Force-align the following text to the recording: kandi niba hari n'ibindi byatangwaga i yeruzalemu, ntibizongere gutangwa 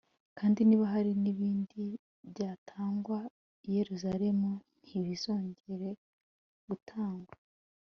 kandi 0.37 0.59
niba 0.63 0.85
hari 0.93 1.11
n'ibindi 1.23 1.83
byatangwaga 2.31 3.33
i 3.67 3.69
yeruzalemu, 3.75 4.51
ntibizongere 4.85 5.89
gutangwa 6.67 7.35